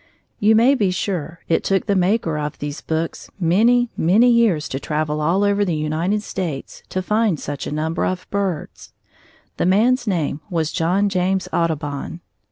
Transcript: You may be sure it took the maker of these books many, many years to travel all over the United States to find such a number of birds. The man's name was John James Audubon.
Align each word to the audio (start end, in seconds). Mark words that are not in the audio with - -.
You 0.39 0.55
may 0.55 0.73
be 0.73 0.89
sure 0.89 1.41
it 1.47 1.63
took 1.63 1.85
the 1.85 1.95
maker 1.95 2.35
of 2.35 2.57
these 2.57 2.81
books 2.81 3.29
many, 3.39 3.91
many 3.95 4.31
years 4.31 4.67
to 4.69 4.79
travel 4.79 5.21
all 5.21 5.43
over 5.43 5.63
the 5.63 5.75
United 5.75 6.23
States 6.23 6.81
to 6.89 7.03
find 7.03 7.39
such 7.39 7.67
a 7.67 7.71
number 7.71 8.03
of 8.03 8.25
birds. 8.31 8.93
The 9.57 9.67
man's 9.67 10.07
name 10.07 10.41
was 10.49 10.71
John 10.71 11.07
James 11.07 11.47
Audubon. 11.53 12.21